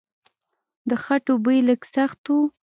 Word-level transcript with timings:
د 0.89 0.91
خټو 1.03 1.33
بوی 1.43 1.59
لږ 1.67 1.81
سخت 1.95 2.21
و. 2.35 2.35